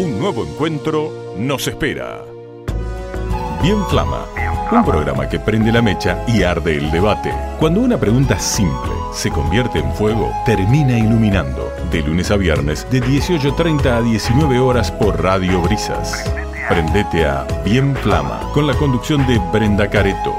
[0.00, 2.24] Un nuevo encuentro nos espera.
[3.62, 4.24] Bien Flama,
[4.72, 7.30] un programa que prende la mecha y arde el debate.
[7.58, 11.70] Cuando una pregunta simple se convierte en fuego, termina iluminando.
[11.92, 16.32] De lunes a viernes, de 18.30 a 19 horas por Radio Brisas.
[16.66, 20.34] Prendete a Bien Flama, con la conducción de Brenda Careto.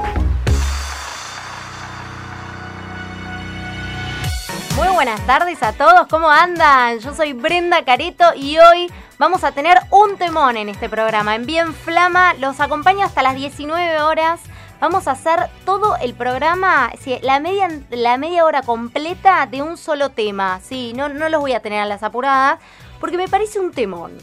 [5.04, 7.00] Buenas tardes a todos, ¿cómo andan?
[7.00, 11.34] Yo soy Brenda Careto y hoy vamos a tener un temón en este programa.
[11.34, 14.40] En Bien Flama los acompaño hasta las 19 horas.
[14.80, 20.10] Vamos a hacer todo el programa, la media, la media hora completa de un solo
[20.10, 20.60] tema.
[20.62, 22.60] Sí, no, no los voy a tener a las apuradas
[23.00, 24.16] porque me parece un temón.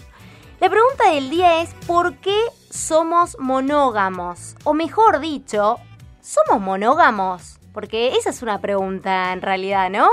[0.61, 4.55] La pregunta del día es ¿por qué somos monógamos?
[4.63, 5.77] O mejor dicho,
[6.21, 7.59] ¿somos monógamos?
[7.73, 10.09] Porque esa es una pregunta en realidad, ¿no?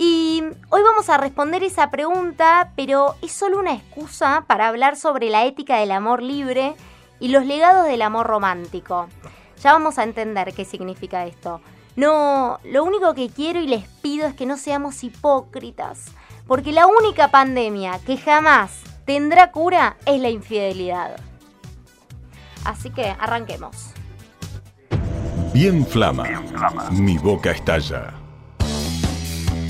[0.00, 5.28] Y hoy vamos a responder esa pregunta, pero es solo una excusa para hablar sobre
[5.28, 6.76] la ética del amor libre
[7.18, 9.08] y los legados del amor romántico.
[9.60, 11.60] Ya vamos a entender qué significa esto.
[11.96, 16.04] No, lo único que quiero y les pido es que no seamos hipócritas,
[16.46, 21.16] porque la única pandemia que jamás tendrá cura es la infidelidad.
[22.64, 23.94] Así que arranquemos.
[25.52, 26.28] Bien flama,
[26.92, 28.17] mi boca estalla.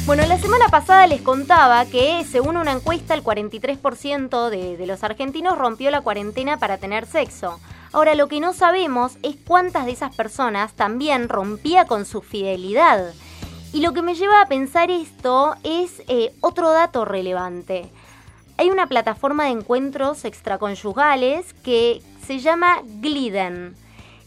[0.08, 5.58] Bueno, la semana pasada les contaba que según una encuesta el 43% de, los argentinos
[5.58, 7.60] rompió la cuarentena para tener sexo.
[7.92, 13.12] Ahora lo que no sabemos es cuántas de esas personas también rompía con su fidelidad.
[13.74, 17.90] Y lo que me lleva a pensar esto es eh, otro dato relevante
[18.58, 23.76] hay una plataforma de encuentros extraconyugales que se llama Gliden,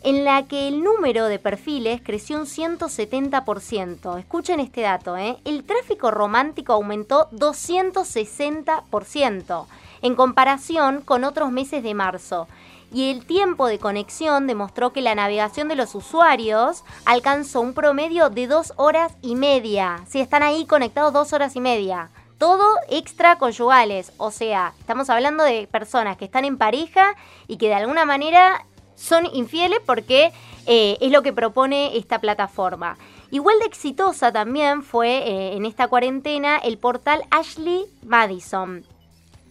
[0.04, 4.18] en la que el número de perfiles creció un 170%.
[4.18, 5.38] Escuchen este dato, ¿eh?
[5.46, 9.66] El tráfico romántico aumentó 260%
[10.02, 12.48] en comparación con otros meses de marzo.
[12.94, 18.30] Y el tiempo de conexión demostró que la navegación de los usuarios alcanzó un promedio
[18.30, 20.04] de dos horas y media.
[20.10, 22.10] Si están ahí conectados dos horas y media
[22.42, 24.14] todo extraconyugales.
[24.18, 27.16] O sea, estamos hablando de personas que están en pareja
[27.48, 28.66] y que de alguna manera
[29.02, 30.32] son infieles porque
[30.68, 32.98] eh, es lo que propone esta plataforma.
[33.32, 38.84] Igual de exitosa también fue eh, en esta cuarentena el portal Ashley Madison,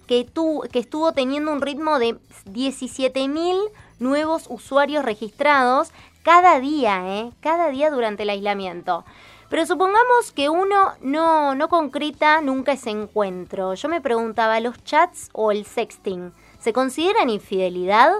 [0.06, 0.26] que,
[0.70, 2.16] que estuvo teniendo un ritmo de
[2.46, 3.58] 17.000
[3.98, 5.90] nuevos usuarios registrados
[6.22, 7.32] cada día, ¿eh?
[7.40, 9.04] cada día durante el aislamiento.
[9.48, 13.74] Pero supongamos que uno no, no concreta nunca ese encuentro.
[13.74, 18.12] Yo me preguntaba, ¿los chats o el sexting se consideran infidelidad?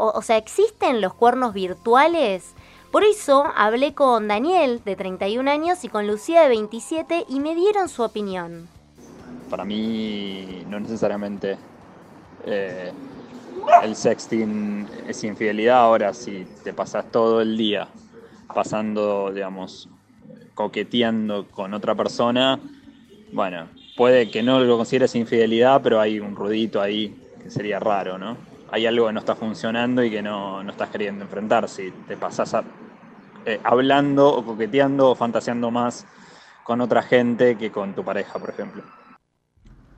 [0.00, 2.54] O, sea, ¿existen los cuernos virtuales?
[2.92, 7.56] Por eso hablé con Daniel, de 31 años, y con Lucía, de 27, y me
[7.56, 8.68] dieron su opinión.
[9.50, 11.58] Para mí, no necesariamente
[12.46, 12.92] eh,
[13.82, 15.78] el sexting es infidelidad.
[15.78, 17.88] Ahora, si te pasas todo el día
[18.54, 19.88] pasando, digamos,
[20.54, 22.60] coqueteando con otra persona,
[23.32, 23.66] bueno,
[23.96, 28.47] puede que no lo consideres infidelidad, pero hay un ruidito ahí que sería raro, ¿no?
[28.70, 31.68] Hay algo que no está funcionando y que no, no estás queriendo enfrentar.
[31.68, 32.54] Si te pasas
[33.46, 36.06] eh, hablando o coqueteando o fantaseando más
[36.64, 38.82] con otra gente que con tu pareja, por ejemplo.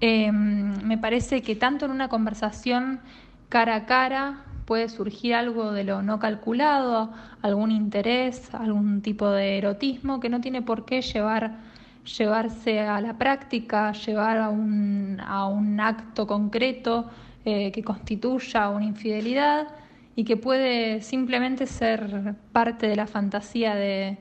[0.01, 3.01] Em, me parece que tanto en una conversación
[3.49, 9.59] cara a cara puede surgir algo de lo no calculado, algún interés, algún tipo de
[9.59, 11.59] erotismo que no tiene por qué llevar,
[12.05, 17.11] llevarse a la práctica, llevar a un, a un acto concreto
[17.45, 19.69] eh, que constituya una infidelidad
[20.17, 24.19] y que puede simplemente ser parte de la fantasía de,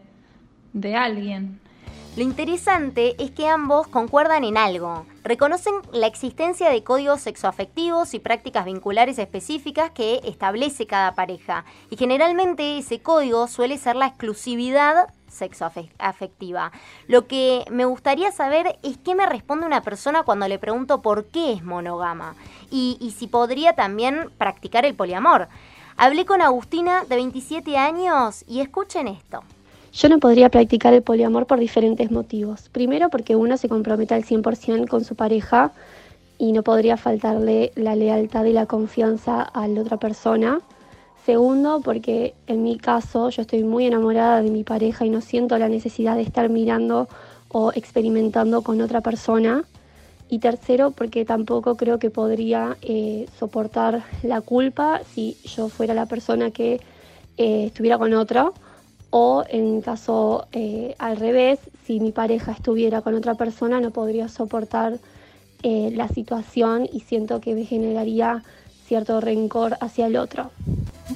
[0.73, 1.59] de alguien.
[2.19, 5.05] Lo interesante es que ambos concuerdan en algo.
[5.23, 11.63] Reconocen la existencia de códigos sexoafectivos y prácticas vinculares específicas que establece cada pareja.
[11.89, 16.73] Y generalmente ese código suele ser la exclusividad sexoafectiva.
[17.07, 21.27] Lo que me gustaría saber es qué me responde una persona cuando le pregunto por
[21.27, 22.35] qué es monógama
[22.69, 25.47] y, y si podría también practicar el poliamor.
[25.95, 29.41] Hablé con Agustina de 27 años y escuchen esto.
[29.91, 32.69] Yo no podría practicar el poliamor por diferentes motivos.
[32.69, 35.71] Primero porque uno se compromete al 100% con su pareja
[36.37, 40.61] y no podría faltarle la lealtad y la confianza a la otra persona.
[41.25, 45.57] Segundo, porque en mi caso yo estoy muy enamorada de mi pareja y no siento
[45.57, 47.09] la necesidad de estar mirando
[47.49, 49.63] o experimentando con otra persona.
[50.29, 56.05] Y tercero, porque tampoco creo que podría eh, soportar la culpa si yo fuera la
[56.05, 56.79] persona que
[57.37, 58.53] eh, estuviera con otro
[59.11, 64.27] o en caso eh, al revés, si mi pareja estuviera con otra persona no podría
[64.27, 64.99] soportar
[65.63, 68.43] eh, la situación y siento que me generaría
[68.85, 70.51] cierto rencor hacia el otro.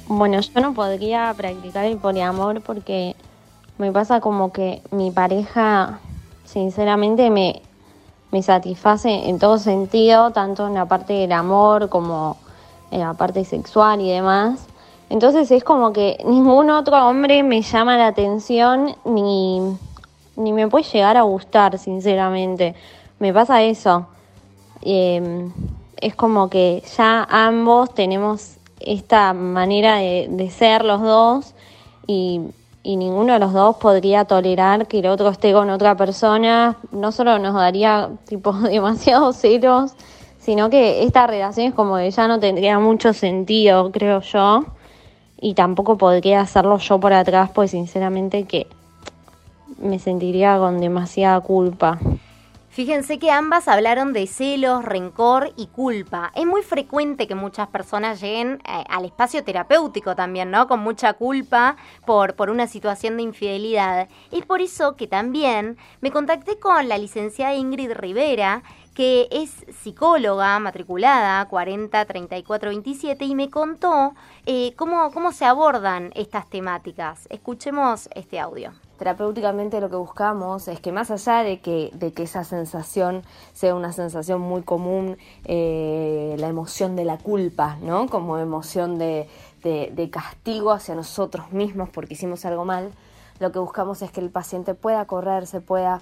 [0.06, 3.16] Bueno, yo no podría practicar el poliamor porque
[3.78, 5.98] me pasa como que mi pareja,
[6.44, 7.62] sinceramente, me,
[8.30, 12.36] me satisface en todo sentido, tanto en la parte del amor como
[12.90, 14.66] en la parte sexual y demás.
[15.14, 19.60] Entonces es como que ningún otro hombre me llama la atención ni,
[20.34, 22.74] ni me puede llegar a gustar, sinceramente.
[23.20, 24.08] Me pasa eso.
[24.82, 25.52] Em,
[26.00, 31.54] es como que ya ambos tenemos esta manera de, ser los dos
[32.08, 32.40] y,
[32.82, 36.76] y, ninguno de los dos podría tolerar que el otro esté con otra persona.
[36.90, 39.92] No solo nos daría tipo demasiados celos,
[40.40, 44.64] sino que esta relación es como que ya no tendría mucho sentido, creo yo.
[45.44, 48.66] Y tampoco podría hacerlo yo por atrás, pues sinceramente que
[49.76, 51.98] me sentiría con demasiada culpa.
[52.70, 56.32] Fíjense que ambas hablaron de celos, rencor y culpa.
[56.34, 60.66] Es muy frecuente que muchas personas lleguen eh, al espacio terapéutico también, ¿no?
[60.66, 61.76] Con mucha culpa
[62.06, 64.08] por, por una situación de infidelidad.
[64.32, 68.62] Es por eso que también me contacté con la licenciada Ingrid Rivera,
[68.94, 69.50] que es
[69.82, 74.14] psicóloga matriculada 403427 y me contó
[74.46, 77.26] eh, cómo, cómo se abordan estas temáticas.
[77.30, 82.22] Escuchemos este audio terapéuticamente lo que buscamos es que más allá de que, de que
[82.22, 88.06] esa sensación sea una sensación muy común, eh, la emoción de la culpa, ¿no?
[88.08, 89.28] Como emoción de,
[89.62, 92.92] de, castigo hacia nosotros mismos porque hicimos algo mal,
[93.40, 96.00] lo que buscamos es que el paciente pueda correrse, pueda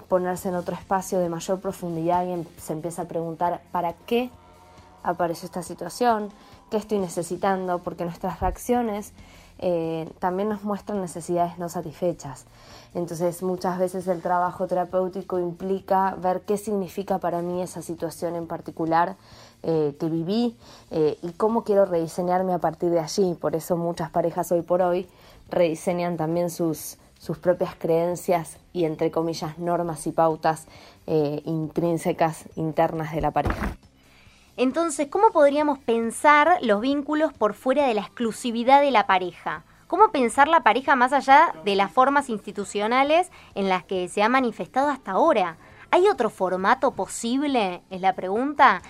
[0.00, 4.30] ponerse en otro espacio de mayor profundidad y em, se empieza a preguntar ¿para qué
[5.02, 6.30] apareció esta situación?
[6.70, 7.78] ¿Qué estoy necesitando?
[7.78, 9.12] Porque nuestras reacciones
[9.58, 12.46] eh, también nos muestran necesidades no satisfechas.
[12.94, 18.46] Entonces muchas veces el trabajo terapéutico implica ver qué significa para mí esa situación en
[18.46, 19.16] particular
[19.62, 20.56] eh, que viví
[20.90, 23.34] eh, y cómo quiero rediseñarme a partir de allí.
[23.34, 25.08] Por eso muchas parejas hoy por hoy
[25.50, 30.66] rediseñan también sus, sus propias creencias y entre comillas normas y pautas
[31.06, 33.78] intrínsecas internas de la pareja.
[34.56, 39.64] Entonces, ¿cómo podríamos pensar los vínculos por fuera de la exclusividad de la pareja?
[39.86, 44.28] ¿Cómo pensar la pareja más allá de las formas institucionales en las que se ha
[44.28, 45.56] manifestado hasta ahora?
[45.90, 47.82] ¿Hay otro formato posible?
[47.90, 48.82] Es la pregunta.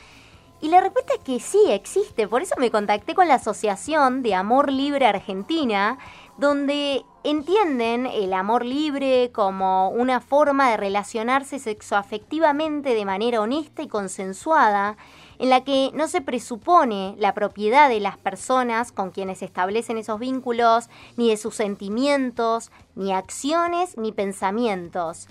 [0.60, 2.28] Y la respuesta es que sí, existe.
[2.28, 5.98] Por eso me contacté con la Asociación de Amor Libre Argentina,
[6.38, 13.88] donde entienden el amor libre como una forma de relacionarse sexoafectivamente de manera honesta y
[13.88, 14.98] consensuada
[15.38, 20.20] en la que no se presupone la propiedad de las personas con quienes establecen esos
[20.20, 25.26] vínculos, ni de sus sentimientos, ni acciones, ni pensamientos.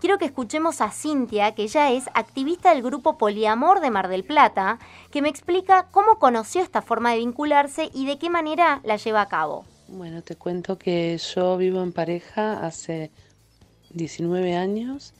[0.00, 4.22] Quiero que escuchemos a Cintia, que ella es activista del grupo Poliamor de Mar del
[4.22, 4.78] Plata,
[5.10, 9.22] que me explica cómo conoció esta forma de vincularse y de qué manera la lleva
[9.22, 9.64] a cabo.
[9.90, 13.10] Bueno, te cuento que yo vivo en pareja hace
[13.94, 15.14] 19 años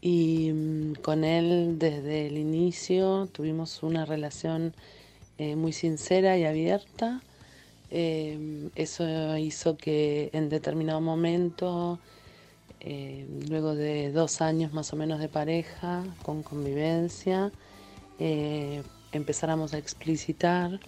[0.00, 4.72] y mm, con él desde el inicio tuvimos una relación
[5.36, 7.20] eh, muy sincera y abierta.
[7.90, 11.98] Em, eso hizo que en determinado momento,
[12.80, 17.52] eh, luego de dos años más o menos de pareja, con convivencia,
[18.18, 18.82] eh,
[19.12, 20.80] empezáramos a explicitar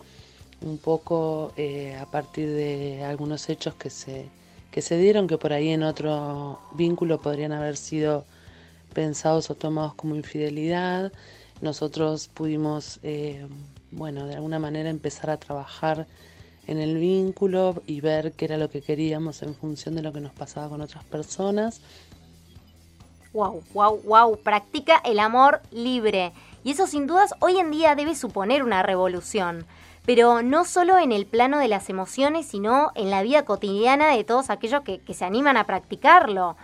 [0.64, 1.52] un poco
[2.00, 4.28] a partir de algunos hechos que se,
[4.70, 8.24] que se dieron, que por ahí en otro vínculo podrían haber sido
[8.92, 11.12] pensados o tomados como infidelidad.
[11.60, 13.46] Nosotros pudimos, eh,
[13.90, 16.06] bueno, de alguna manera empezar a trabajar
[16.66, 20.20] en el vínculo y ver qué era lo que queríamos en función de lo que
[20.20, 21.80] nos pasaba con otras personas.
[23.32, 26.32] Wow, wow, wow, practica el amor libre.
[26.64, 29.66] Y eso sin dudas hoy en día debe suponer una revolución.
[30.04, 34.24] Pero no solo en el plano de las emociones, sino en la vida cotidiana de
[34.24, 36.56] todos aquellos que, que se animan a practicarlo.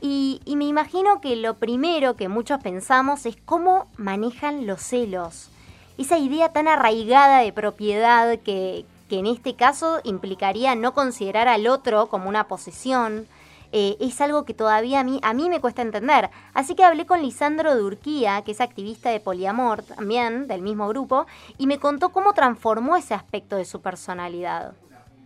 [0.00, 5.50] Y, me imagino que lo primero que muchos pensamos es cómo manejan los celos.
[5.98, 12.06] Esa idea tan arraigada de propiedad que, en este caso implicaría no considerar al otro
[12.06, 13.26] como una posesión,
[13.72, 16.30] eh, es algo que todavía a mí, a mí me cuesta entender.
[16.54, 21.26] Así que hablé con Lisandro Durquía, que es activista de poliamor también, del mismo grupo,
[21.58, 24.72] y me contó cómo transformó ese aspecto de su personalidad.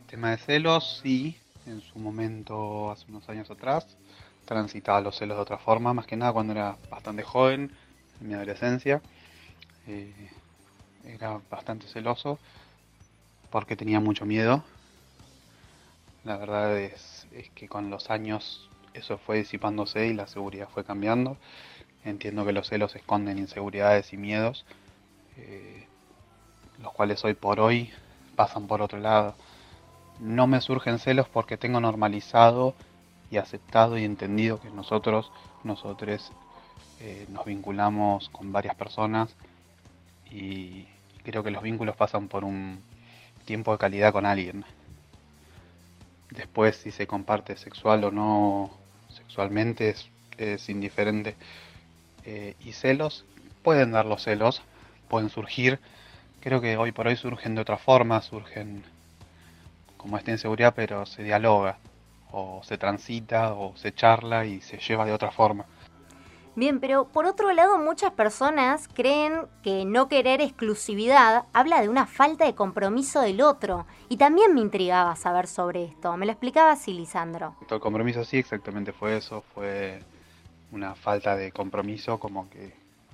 [0.07, 1.37] tema de celos, sí,
[1.67, 3.87] en su momento, hace unos años atrás,
[4.45, 7.73] transitaba los celos de otra forma, más que nada cuando era bastante joven,
[8.21, 9.01] en mi adolescencia.
[9.87, 10.31] Eh,
[11.07, 12.39] era bastante celoso
[13.51, 14.63] porque tenía mucho miedo.
[16.25, 17.13] La verdad es,
[17.55, 21.37] que con los años eso fue disipándose y la seguridad fue cambiando.
[22.05, 24.64] Entiendo que los celos esconden inseguridades y miedos,
[25.37, 25.87] eh,
[26.81, 27.91] los cuales hoy por hoy
[28.37, 29.35] pasan por otro lado.
[30.21, 32.75] No me surgen celos porque tengo normalizado
[33.31, 35.33] y aceptado y entendido que nosotros,
[35.64, 36.31] nosotros
[37.00, 39.35] eh, nos vinculamos con varias personas
[40.31, 40.87] y
[41.25, 42.81] creo que los vínculos pasan por un
[43.45, 44.64] tiempo de calidad con alguien.
[46.37, 48.71] Después si se comparte sexual o no
[49.09, 49.95] sexualmente
[50.37, 51.37] es, indiferente.
[52.25, 53.25] Eh, y celos,
[53.62, 54.62] pueden dar los celos,
[55.09, 55.79] pueden surgir.
[56.41, 58.83] Creo que hoy por hoy surgen de otra forma, surgen
[59.97, 61.79] como esta inseguridad, pero se dialoga,
[62.31, 65.67] o se transita, o se charla y se lleva de otra forma.
[66.57, 72.07] Bien, pero por otro lado muchas personas creen que no querer exclusividad habla de una
[72.07, 73.87] falta de compromiso del otro.
[74.09, 76.17] Y también me intrigaba saber sobre esto.
[76.17, 77.57] Me lo explicaba así, Lisandro.
[77.69, 79.43] El compromiso sí, exactamente fue eso.
[79.53, 80.01] Fue
[80.71, 82.73] una falta de compromiso, como que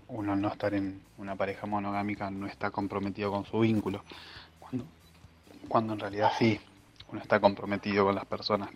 [0.08, 4.04] uno no estar en una pareja monogámica no está comprometido con su vínculo.
[4.58, 4.84] Cuando,
[5.66, 6.60] cuando en realidad sí,
[7.10, 8.68] uno está comprometido con las personas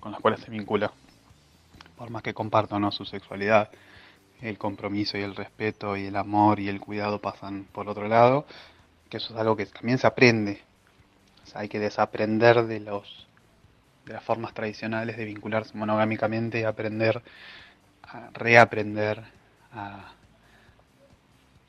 [0.00, 0.90] con las cuales se vincula.
[1.96, 3.70] Por más que comparta no su sexualidad
[4.42, 8.46] el compromiso y el respeto y el amor y el cuidado pasan por otro lado,
[9.10, 10.62] que eso es algo que también se aprende.
[11.54, 13.26] hay que desaprender de los
[14.04, 17.22] de las formas tradicionales de vincularse monogámicamente y aprender
[18.02, 19.22] a reaprender
[19.72, 20.12] a,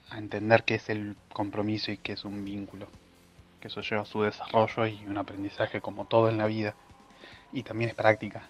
[0.10, 2.88] a entender qué es el compromiso y qué es un vínculo.
[3.60, 6.76] Que eso lleva a su desarrollo y un aprendizaje como todo en la vida.
[7.52, 8.44] Y también es práctica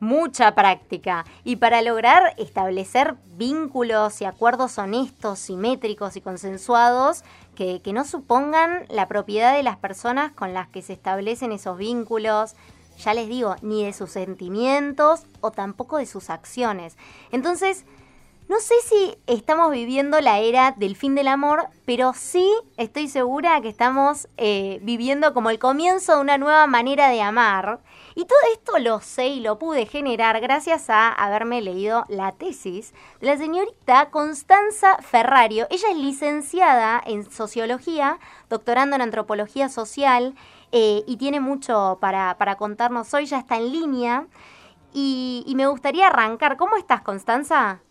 [0.00, 1.24] mucha práctica.
[1.44, 7.24] Y para lograr establecer vínculos y acuerdos honestos, simétricos y consensuados,
[7.54, 12.54] que, no supongan la propiedad de las personas con las que se establecen esos vínculos,
[12.98, 16.96] ya les digo, ni de sus sentimientos o tampoco de sus acciones.
[17.32, 17.84] Entonces,
[18.48, 23.60] no sé si estamos viviendo la era del fin del amor, pero sí estoy segura
[23.60, 27.80] que estamos eh, viviendo como el comienzo de una nueva manera de amar
[28.14, 32.94] y todo esto lo sé y lo pude generar gracias a haberme leído la tesis
[33.20, 35.66] de la señorita Constanza Ferrario.
[35.70, 40.34] Ella es licenciada en sociología, doctorando en antropología social
[40.72, 44.26] eh, y tiene mucho para, contarnos hoy, ya está en línea.
[44.94, 46.56] Y, y me gustaría arrancar.
[46.56, 47.82] ¿Cómo estás, Constanza?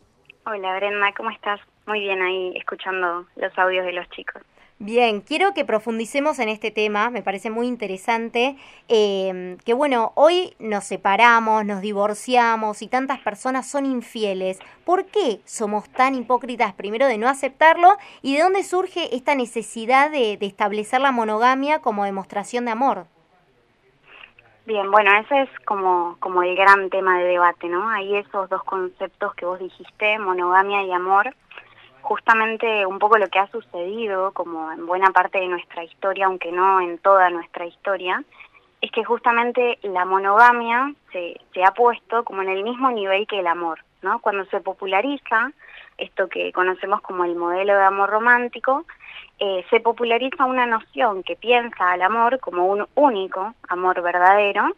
[0.50, 1.60] Hola, Brenda, ¿cómo estás?
[1.88, 4.42] Muy bien ahí escuchando los audios de los chicos.
[4.80, 8.56] Bien, quiero que profundicemos en este tema, me parece muy interesante,
[8.88, 14.58] eh, que bueno, hoy nos separamos, nos divorciamos y tantas personas son infieles.
[14.86, 20.10] ¿Por qué somos tan hipócritas primero de no aceptarlo y de dónde surge esta necesidad
[20.10, 23.08] de, de establecer la monogamia como demostración de amor?
[24.67, 27.88] Bien, bueno, ese es como, como el gran tema de debate, ¿no?
[27.88, 31.33] Hay esos dos conceptos que vos dijiste, monogamia y amor,
[32.01, 36.51] justamente un poco lo que ha sucedido, como en buena parte de nuestra historia, aunque
[36.51, 38.21] no en toda nuestra historia,
[38.81, 43.39] es que justamente la monogamia se, se ha puesto como en el mismo nivel que
[43.39, 44.19] el amor, ¿no?
[44.19, 45.53] Cuando se populariza
[45.97, 48.83] esto que conocemos como el modelo de amor romántico,
[49.39, 54.75] eh, se populariza una noción que piensa al amor como un único amor verdadero,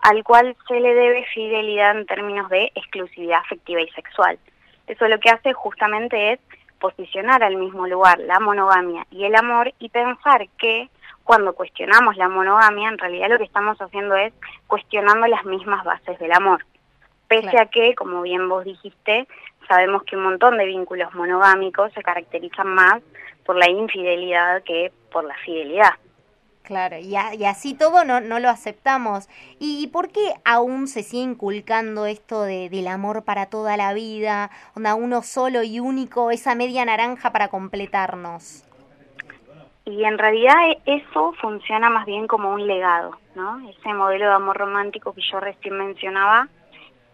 [0.00, 4.38] al cual se le debe fidelidad en términos de exclusividad afectiva y sexual.
[4.86, 6.40] Eso lo que hace justamente es
[6.78, 10.88] posicionar al mismo lugar la monogamia y el amor y pensar que
[11.24, 14.32] cuando cuestionamos la monogamia, en realidad lo que estamos haciendo es
[14.68, 16.64] cuestionando las mismas bases del amor.
[17.26, 19.26] Pese a que, como bien vos dijiste,
[19.68, 23.02] sabemos que un montón de vínculos monogámicos se caracterizan más
[23.44, 25.92] por la infidelidad que por la fidelidad.
[26.66, 29.28] Claro, y, así todo no, no lo aceptamos.
[29.60, 34.50] ¿Y, por qué aún se sigue inculcando esto de, del amor para toda la vida,
[34.74, 38.64] onda uno solo y único, esa media naranja para completarnos?
[39.84, 43.60] Y en realidad e, eso funciona más bien como un legado, ¿no?
[43.68, 46.48] Ese modelo de amor romántico que yo recién mencionaba,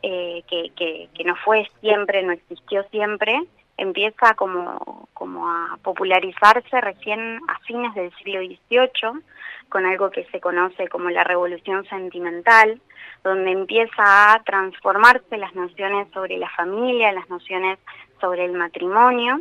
[0.03, 3.41] eh, que, que, que no fue siempre, no existió siempre,
[3.77, 9.23] empieza como, como a popularizarse recién a fines del siglo XVIII,
[9.69, 12.81] con algo que se conoce como la revolución sentimental,
[13.25, 17.79] donde empieza a transformarse las nociones sobre la familia, las nociones
[18.21, 19.41] sobre el matrimonio,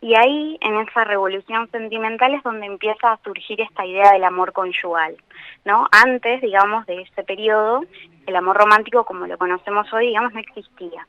[0.00, 4.52] y ahí, en esa revolución sentimental, es donde empieza a surgir esta idea del amor
[4.52, 5.16] conyugal,
[5.64, 5.88] ¿no?
[5.90, 7.82] Antes, digamos, de ese periodo,
[8.26, 11.06] el amor romántico, como lo conocemos hoy, digamos, no existía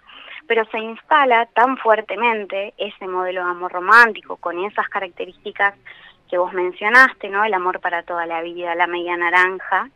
[0.50, 5.76] pero se instala tan fuertemente ese modelo de amor romántico con esas características
[6.28, 7.46] que vos mencionaste, ¿no?
[7.46, 9.92] El amor para toda la vida, la media naranja,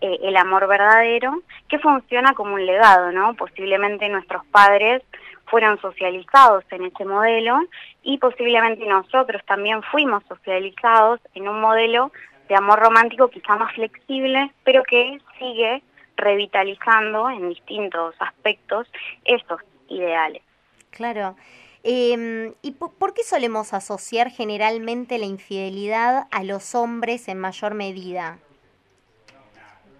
[0.00, 3.34] eh, el amor verdadero, que funciona como un legado, ¿no?
[3.34, 5.02] Posiblemente nuestros padres
[5.46, 7.58] fueron socializados en ese modelo
[8.02, 12.12] y posiblemente nosotros también fuimos socializados en un modelo
[12.48, 15.82] de amor romántico quizá más flexible, pero que sigue
[16.16, 18.86] revitalizando en distintos aspectos
[19.24, 20.42] esos ideales.
[20.90, 21.36] Claro.
[21.84, 28.38] Eh, ¿Y por qué solemos asociar generalmente la infidelidad a los hombres en mayor medida?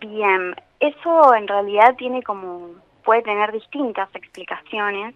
[0.00, 2.70] Bien, eso en realidad tiene como,
[3.06, 5.14] puede tener distintas explicaciones.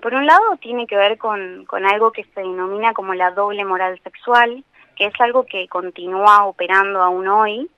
[0.00, 3.64] Por un lado tiene que ver con, con algo que se denomina como la doble
[3.64, 4.64] moral sexual,
[4.96, 7.70] que es algo que continúa operando aún hoy,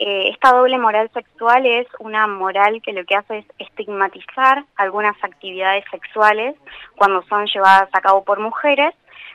[0.00, 5.16] eh, esta doble moral sexual es una moral que lo que hace es estigmatizar algunas
[5.24, 6.54] actividades sexuales
[6.96, 8.94] cuando son llevadas a cabo por mujeres,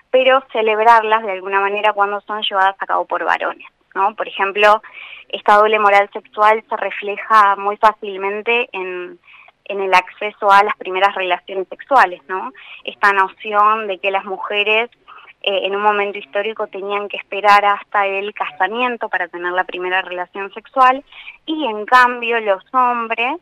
[0.09, 3.67] pero celebrarlas de alguna manera cuando son llevadas a cabo por varones.
[3.95, 4.15] ¿No?
[4.15, 4.81] Por ejemplo,
[5.29, 9.19] esta doble moral sexual se refleja muy fácilmente en,
[9.65, 12.51] el acceso a las primeras relaciones sexuales, ¿no?
[12.83, 14.91] Esta noción de que las mujeres
[15.41, 20.01] eh, en un momento histórico tenían que esperar hasta el casamiento para tener la primera
[20.01, 21.03] relación sexual
[21.45, 23.37] y en cambio los hombres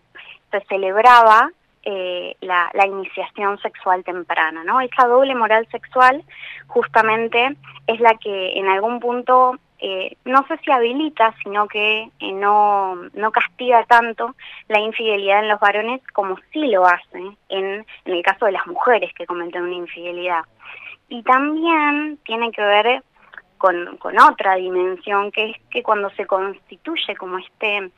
[0.52, 1.50] se celebraba
[1.84, 4.82] eh, la, iniciación sexual temprana, ¿no?
[4.82, 6.24] Esa doble moral sexual
[6.68, 7.56] justamente
[7.88, 13.32] es la que en algún punto eh, no sé si habilita, sino que no, no
[13.32, 14.36] castiga tanto
[14.68, 17.18] la infidelidad en los varones como sí lo hace
[17.50, 20.44] en, en el caso de las mujeres que cometen una infidelidad.
[21.10, 23.04] Y también tiene que ver
[23.58, 27.92] con, con, otra dimensión, que es que cuando se constituye como este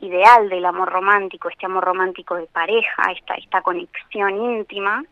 [0.00, 5.04] ideal del amor romántico, este amor romántico de pareja, esta, esta conexión íntima,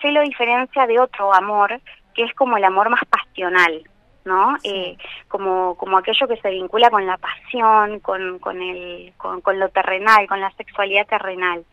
[0.00, 1.80] se lo diferencia de otro amor,
[2.14, 3.84] que es como el amor más pasional,
[4.24, 4.56] ¿no?
[4.64, 4.96] Eh,
[5.28, 9.68] como, como aquello que se vincula con la pasión, con, con, el, con, con lo
[9.70, 11.64] terrenal, con la sexualidad terrenal.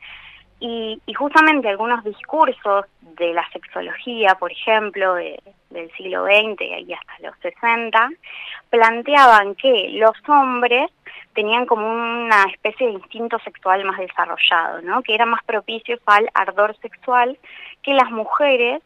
[0.59, 7.37] Y, justamente algunos discursos de la sexología, por ejemplo, del siglo XX y hasta los
[7.41, 8.09] 60,
[8.69, 10.91] planteaban que los hombres
[11.33, 15.03] tenían como una especie de instinto sexual más desarrollado, ¿no?
[15.03, 17.37] que eran más propicios al ardor sexual
[17.83, 18.81] que las mujeres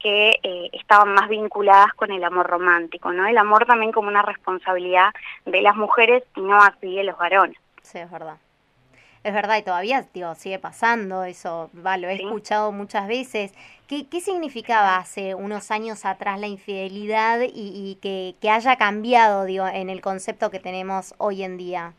[0.00, 3.26] que eh, estaban más vinculadas con el amor romántico, ¿no?
[3.26, 5.10] El amor también como una responsabilidad
[5.44, 7.56] de las mujeres y no así de los varones.
[7.82, 8.36] Sí, es verdad.
[9.26, 13.52] Es verdad, y todavía digo, sigue pasando eso, va, lo he escuchado muchas veces.
[13.88, 19.66] ¿Qué, ¿Qué, significaba hace unos años atrás la infidelidad y, que, que, haya cambiado digo,
[19.66, 21.92] en el concepto que tenemos hoy en día?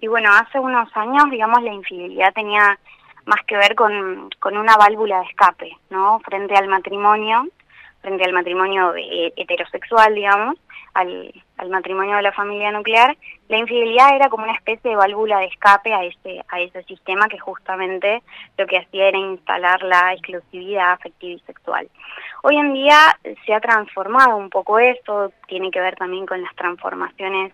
[0.00, 2.78] Y bueno, hace unos años, digamos, la infidelidad tenía
[3.26, 6.20] más que ver con, con una válvula de escape, ¿no?
[6.20, 7.46] Frente al matrimonio,
[8.00, 10.56] frente al matrimonio heterosexual, digamos,
[10.94, 13.16] al, al, matrimonio de la familia nuclear,
[13.48, 17.28] la infidelidad era como una especie de válvula de escape a ese, a ese sistema
[17.28, 18.22] que justamente
[18.58, 21.88] lo que hacía era instalar la exclusividad afectiva y sexual.
[22.42, 26.54] Hoy en día se ha transformado un poco esto, tiene que ver también con las
[26.56, 27.52] transformaciones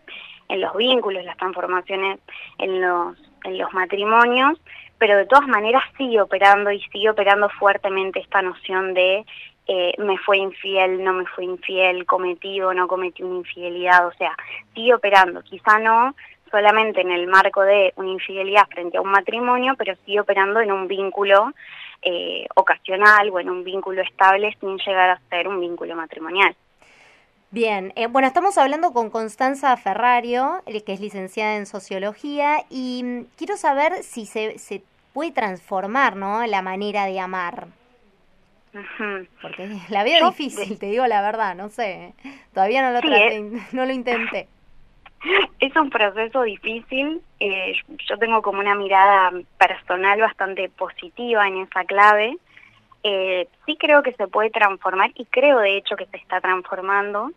[0.49, 2.21] en los vínculos, las transformaciones
[2.57, 4.59] en los, en los matrimonios,
[4.99, 9.25] pero de todas maneras sigue operando y sigue operando fuertemente esta noción de
[9.67, 14.13] eh, me fue infiel, no me fue infiel, cometí o no cometí una infidelidad, o
[14.13, 14.35] sea,
[14.75, 16.15] sigue operando, quizá no
[16.51, 20.73] solamente en el marco de una infidelidad frente a un matrimonio, pero sigue operando en
[20.73, 21.53] un vínculo
[22.01, 26.57] eh, ocasional o en un vínculo estable sin llegar a ser un vínculo matrimonial.
[27.51, 33.25] Bien, eh, bueno, estamos hablando con Constanza Ferrario, que es licenciada en Sociología, y mm,
[33.39, 34.83] quiero saber si se, se
[35.15, 36.47] puede transformar ¿no?
[36.47, 37.69] la manera de amar.
[39.41, 42.13] Porque la veo difícil, te digo la verdad, no sé.
[42.53, 43.01] Todavía no lo,
[43.73, 44.47] no lo intenté.
[45.59, 47.21] Es un proceso difícil.
[47.41, 47.73] Eh,
[48.09, 52.37] yo tengo como una mirada personal bastante positiva en esa clave.
[53.11, 57.31] Eh, sí creo que se puede transformar y creo de hecho que se está transformando.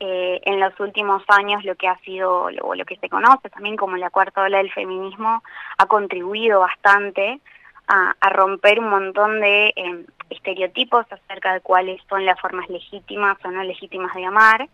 [0.00, 3.76] Eh, en los últimos años lo que ha sido, o lo que se conoce también
[3.76, 5.42] como la cuarta ola del feminismo,
[5.76, 7.40] ha contribuido bastante
[7.88, 13.50] a, romper un montón de eh, estereotipos acerca de cuáles son las formas legítimas o
[13.50, 14.66] no legítimas de amar.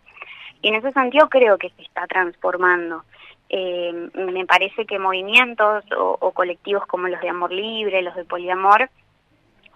[0.63, 3.03] Y en ese sentido creo que se está transformando.
[3.49, 8.89] Eh, me parece que movimientos o, colectivos como los de amor libre, los de poliamor,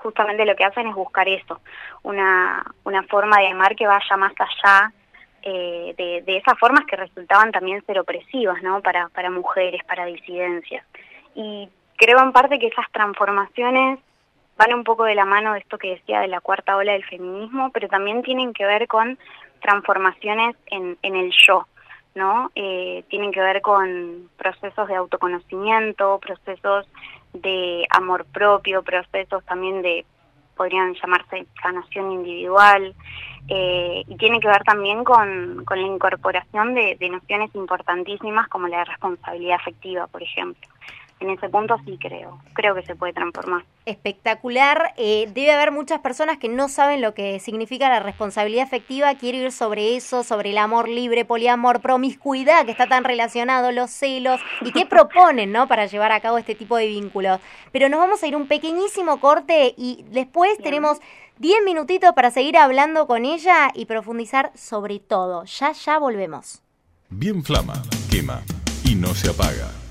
[0.03, 1.61] justamente lo que hacen es buscar eso,
[2.03, 4.93] una, una forma de amar que vaya más allá
[5.43, 8.81] eh, de, de, esas formas que resultaban también ser opresivas, ¿no?
[8.81, 10.85] Para, para mujeres, para disidencias.
[11.35, 13.99] Y creo en parte que esas transformaciones
[14.57, 17.05] van un poco de la mano de esto que decía de la cuarta ola del
[17.05, 19.19] feminismo, pero también tienen que ver con
[19.61, 21.67] transformaciones en, en el yo,
[22.15, 22.51] ¿no?
[22.55, 26.87] Eh, tienen que ver con procesos de autoconocimiento, procesos
[27.33, 30.05] de amor propio, procesos también de,
[30.57, 32.95] podrían llamarse sanación individual,
[33.49, 38.68] eh, y tiene que ver también con, con la incorporación de, de nociones importantísimas como
[38.68, 40.68] la responsabilidad afectiva, por ejemplo
[41.23, 43.65] en ese punto sí creo, creo que se puede transformar.
[43.87, 49.15] Espectacular, eh, debe haber muchas personas que no saben lo que significa la responsabilidad afectiva,
[49.15, 53.91] quiero ir sobre eso, sobre el amor libre, poliamor, promiscuidad, que está tan relacionado, los
[53.91, 55.67] celos, y qué proponen, ¿no?
[55.67, 57.41] Para llevar a cabo este tipo de vínculos.
[57.73, 60.99] Pero nos vamos a ir un pequeñísimo corte y después tenemos
[61.39, 65.45] 10 minutitos para seguir hablando con ella y profundizar sobre todo.
[65.45, 66.63] Ya, ya volvemos.
[67.09, 67.75] Bien flama,
[68.11, 68.43] quema
[68.85, 69.82] y no se apaga.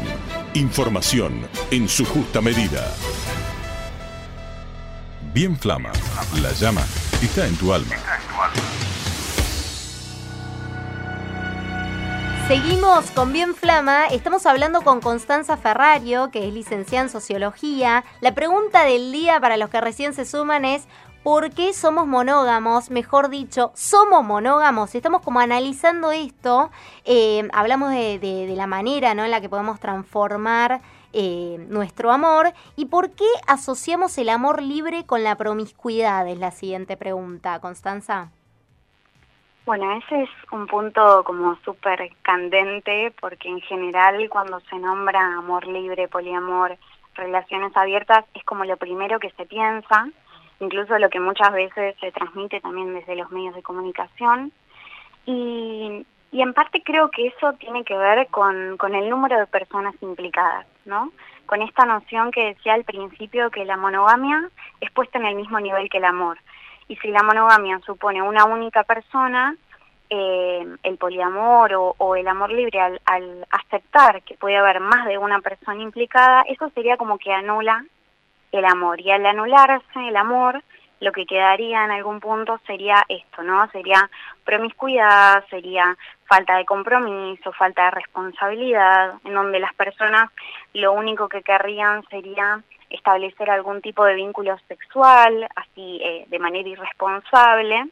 [0.53, 2.93] Información en su justa medida.
[5.33, 5.91] Bien Flama,
[6.41, 6.83] la llama
[7.21, 7.95] está en tu alma.
[12.47, 18.03] Seguimos con Bien Flama, estamos hablando con Constanza Ferrario, que es licenciada en Sociología.
[18.21, 20.87] La pregunta del día para los que recién se suman es,
[21.23, 22.91] ¿por qué somos monógamos?
[22.91, 24.95] Mejor dicho, somos monógamos.
[24.95, 26.71] Estamos como analizando esto,
[27.05, 29.25] eh, hablamos de, de, de, la manera ¿no?
[29.25, 35.05] en la que podemos transformar eh, nuestro amor y por qué asociamos el amor libre
[35.07, 38.29] con la promiscuidad, es la siguiente pregunta, Constanza.
[39.65, 45.65] Bueno, ese es un punto como súper candente porque en general cuando se nombra amor
[45.65, 46.77] libre, poliamor,
[47.15, 50.07] relaciones abiertas, es como lo primero que se piensa,
[50.59, 54.51] incluso lo que muchas veces se transmite también desde los medios de comunicación.
[55.25, 59.47] Y, y en parte creo que eso tiene que ver con, con el número de
[59.47, 61.11] personas implicadas, ¿no?
[61.45, 64.49] Con esta noción que decía al principio que la monogamia
[64.81, 66.37] es puesta en el mismo nivel que el amor.
[66.87, 69.55] Y si la monogamia supone una única persona,
[70.11, 75.07] eh, el poliamor o, o, el amor libre, al, al aceptar que puede haber más
[75.07, 77.85] de una persona implicada, eso sería como que anula
[78.51, 78.99] el amor.
[79.01, 80.63] Y al anularse el amor,
[80.99, 83.69] lo que quedaría en algún punto sería esto, ¿no?
[83.71, 84.09] Sería
[84.43, 90.29] promiscuidad, sería falta de compromiso, falta de responsabilidad, en donde las personas
[90.73, 96.67] lo único que querrían sería establecer algún tipo de vínculo sexual, así eh, de manera
[96.67, 97.85] irresponsable,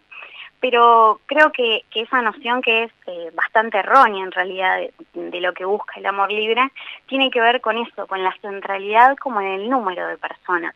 [0.60, 5.42] pero creo que, que esa noción que es eh, bastante errónea en realidad de, de,
[5.42, 6.72] lo que busca el amor libre,
[7.08, 10.74] tiene que ver con eso, con la centralidad como en el número de personas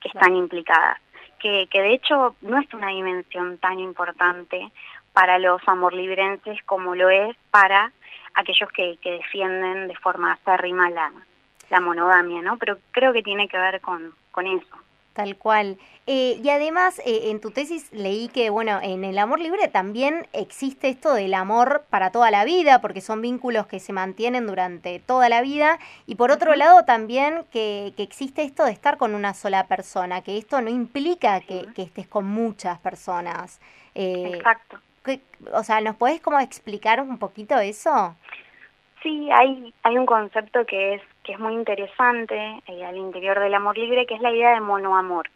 [0.00, 0.98] que están implicadas,
[1.38, 4.70] que, que de hecho no es una dimensión tan importante
[5.12, 7.92] para los amorlibrenses como lo es para
[8.34, 11.12] aquellos que, que defienden de forma acérrima la,
[11.70, 12.56] la monogamia, ¿no?
[12.58, 14.76] Pero creo que tiene que ver con, con eso.
[15.14, 15.78] Tal cual.
[16.08, 20.26] Eh, y además, eh, en tu tesis leí que, bueno, en el amor libre también
[20.32, 24.98] existe esto del amor para toda la vida, porque son vínculos que se mantienen durante
[24.98, 25.78] toda la vida.
[26.06, 30.20] Y por otro lado, también que, que, existe esto de estar con una sola persona,
[30.20, 33.60] que esto no implica que, estés con muchas personas.
[33.94, 34.80] Eh, Exacto.
[35.04, 35.20] Que,
[35.52, 38.16] o sea, ¿nos puedes como explicar un poquito eso?
[39.00, 43.54] Sí, hay, hay un concepto que es que es muy interesante eh, al interior del
[43.54, 45.28] amor libre, que es la idea de monoamor,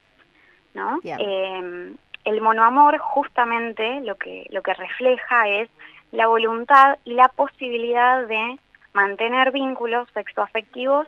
[0.75, 1.01] ¿no?
[1.03, 5.69] Eh, el monoamor justamente lo que lo que refleja es
[6.13, 8.59] la voluntad y la posibilidad de
[8.93, 11.07] mantener vínculos sexoafectivos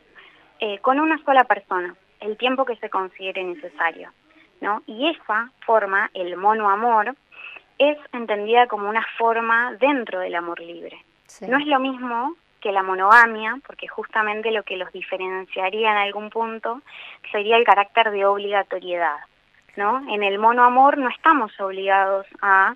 [0.59, 1.95] eh, con una sola persona.
[2.19, 4.11] el tiempo que se considere necesario,
[4.61, 4.83] ¿no?
[4.85, 7.15] Y esa forma, el monoamor,
[7.79, 11.03] es entendida como una forma dentro del amor libre.
[11.47, 16.29] No es lo mismo que la monogamia, porque justamente lo que los diferenciaría en algún
[16.29, 16.81] punto
[17.31, 19.17] sería el carácter de obligatoriedad,
[19.75, 20.01] ¿no?
[20.09, 22.75] En el monoamor no estamos obligados a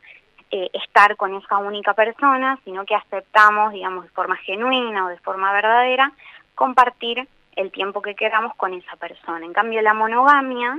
[0.52, 5.18] eh, estar con esa única persona, sino que aceptamos, digamos, de forma genuina o de
[5.20, 6.12] forma verdadera,
[6.56, 9.46] compartir el tiempo que queramos con esa persona.
[9.46, 10.78] En cambio, la monogamia,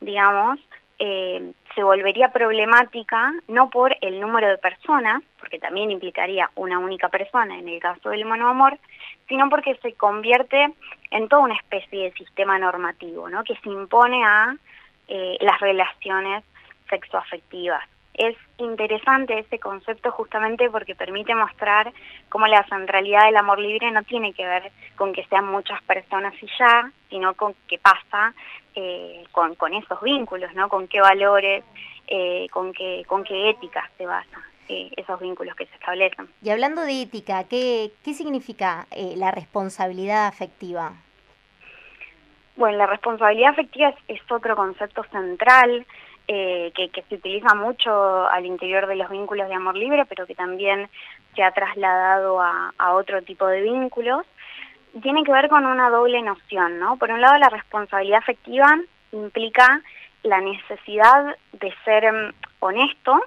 [0.00, 0.58] digamos,
[0.98, 7.08] eh, se volvería problemática no por el número de personas, porque también implicaría una única
[7.08, 8.78] persona en el caso del monoamor,
[9.28, 10.74] sino porque se convierte
[11.10, 13.44] en toda una especie de sistema normativo, ¿no?
[13.44, 14.56] que se impone a
[15.06, 16.42] eh, las relaciones
[16.90, 17.84] sexoafectivas.
[18.14, 21.92] Es interesante ese concepto justamente porque permite mostrar
[22.28, 26.34] cómo la centralidad del amor libre no tiene que ver con que sean muchas personas
[26.42, 28.34] y ya, sino con qué pasa
[28.74, 30.68] eh, con, con, esos vínculos, ¿no?
[30.68, 31.64] Con qué valores,
[32.06, 36.28] eh, con, qué, con qué ética se basan eh, esos vínculos que se establecen.
[36.42, 40.92] Y hablando de ética, ¿qué, qué significa la responsabilidad afectiva?
[42.56, 45.86] Bueno, la responsabilidad afectiva es otro concepto central
[46.30, 50.34] eh, que, se utiliza mucho al interior de los vínculos de amor libre, pero que
[50.34, 50.90] también
[51.34, 54.26] se ha trasladado a, otro tipo de vínculos,
[55.00, 56.98] tiene que ver con una doble noción, ¿no?
[56.98, 58.78] Por un lado, la responsabilidad afectiva
[59.12, 59.80] implica
[60.22, 63.18] la necesidad de ser mm, honesto,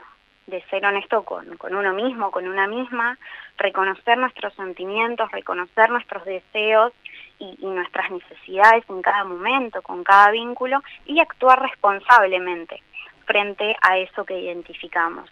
[0.46, 3.18] de ser honesto con, uno mismo, con una misma,
[3.58, 6.94] reconocer nuestros sentimientos, reconocer nuestros deseos
[7.40, 12.84] y, nuestras necesidades en cada momento, con cada vínculo, y actuar responsablemente
[13.32, 15.30] frente a eso que identificamos.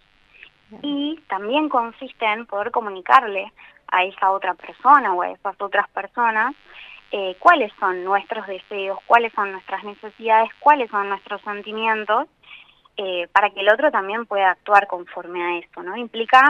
[0.82, 3.52] Y también consiste en poder comunicarle
[3.88, 6.54] a esa otra persona o a esas otras personas
[7.12, 12.28] eh, cuáles son nuestros deseos, cuáles son nuestras necesidades, cuáles son nuestros sentimientos,
[12.96, 15.96] eh, para que el otro también pueda actuar conforme a eso, ¿no?
[15.96, 16.40] Implica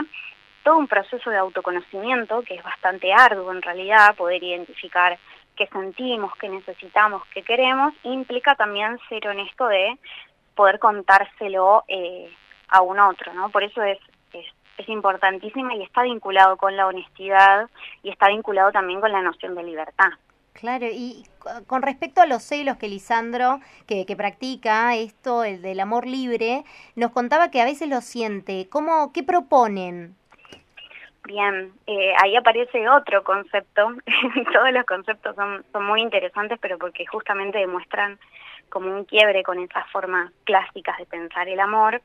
[0.63, 5.17] todo un proceso de autoconocimiento que es bastante arduo en realidad, poder identificar
[5.55, 9.97] qué sentimos, qué necesitamos, qué queremos, implica también ser honesto de
[10.55, 12.31] poder contárselo eh,
[12.69, 13.49] a un otro, ¿no?
[13.49, 13.99] Por eso es,
[14.33, 14.45] es,
[14.77, 17.69] es importantísima y está vinculado con la honestidad
[18.03, 20.09] y está vinculado también con la noción de libertad.
[20.53, 21.23] Claro, y
[21.65, 26.63] con respecto a los celos que Lisandro, que, que, practica esto, el del amor libre,
[26.95, 28.67] nos contaba que a veces lo siente.
[28.69, 30.15] ¿Cómo, ¿Qué proponen?
[31.23, 33.93] Bien, eh, ahí aparece otro concepto.
[34.53, 38.19] Todos los conceptos son, son muy interesantes, pero porque justamente demuestran
[38.71, 42.01] como un quiebre con esas formas clásicas de pensar el amor.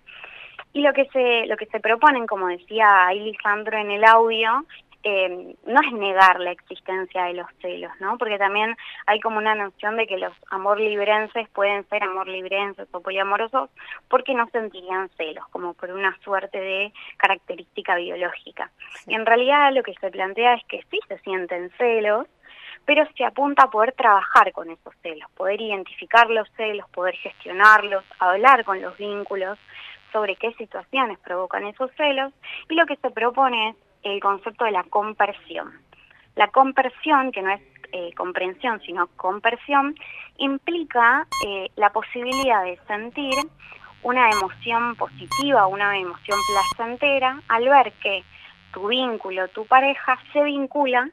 [0.74, 4.66] Y lo que se, lo que se proponen, como decía Lisandro en el audio,
[5.08, 8.18] eh, no es negar la existencia de los celos, ¿no?
[8.18, 8.76] Porque también
[9.06, 13.70] hay como una noción de que los amor librenses pueden ser amor librenses o poliamorosos
[14.08, 18.72] porque no sentirían celos, como por una suerte de característica biológica.
[19.06, 22.26] Y en realidad lo que se plantea es que sí se sienten celos,
[22.86, 28.04] pero se apunta a poder trabajar con esos celos, poder identificar los celos, poder gestionarlos,
[28.20, 29.58] hablar con los vínculos
[30.12, 32.32] sobre qué situaciones provocan esos celos
[32.70, 35.72] y lo que se propone es el concepto de la compersión.
[36.36, 37.60] La compersión, que no es
[37.92, 39.94] eh, comprensión, sino compersión,
[40.38, 43.34] implica eh, la posibilidad de sentir
[44.02, 48.22] una emoción positiva, una emoción placentera, al ver que
[48.72, 51.10] tu vínculo, tu pareja, se vincula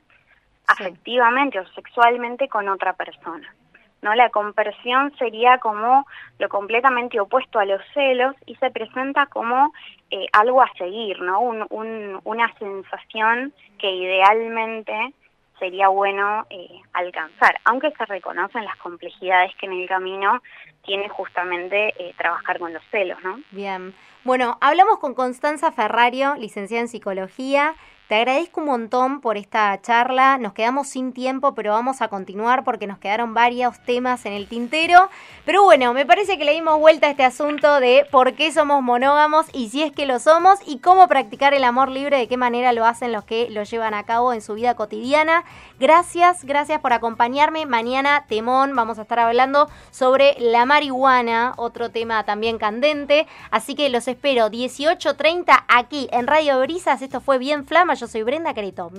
[0.68, 3.54] afectivamente o sexualmente con otra persona.
[4.02, 4.14] ¿no?
[4.16, 6.06] La compersión sería como
[6.38, 9.74] lo completamente opuesto a los celos y se presenta como
[10.12, 11.40] eh, algo a seguir, ¿no?
[11.40, 15.14] una sensación que idealmente
[15.60, 20.42] sería bueno eh, alcanzar, aunque se reconocen las complejidades que en el camino
[20.84, 23.40] tiene justamente eh, trabajar con los celos, ¿no?
[23.52, 23.94] Bien.
[24.26, 27.76] Bueno, hablamos con Constanza Ferrario, licenciada en psicología,
[28.10, 30.38] te agradezco un montón por esta charla.
[30.38, 34.48] Nos quedamos sin tiempo, pero vamos a continuar porque nos quedaron varios temas en el
[34.48, 35.10] tintero.
[35.46, 38.84] Pero bueno, me parece que le dimos vuelta a este asunto de por qué somos
[38.84, 42.36] monógamos y si es que lo somos y cómo practicar el amor libre, de qué
[42.36, 45.46] manera lo hacen los que lo llevan a cabo en su vida cotidiana.
[45.80, 47.66] Gracias, gracias por acompañarme.
[47.66, 53.28] Mañana, temón, vamos a estar hablando sobre la marihuana, otro tema también candente.
[53.50, 57.02] Así que los espero 18.30 aquí en Radio Brisas.
[57.02, 58.92] Esto fue bien flama yo soy Brenda Carito.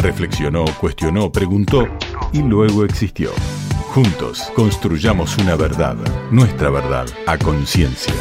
[0.00, 1.86] Reflexionó, cuestionó, preguntó
[2.32, 3.30] y luego existió.
[3.94, 5.96] Juntos construyamos una verdad,
[6.30, 8.14] nuestra verdad, a conciencia.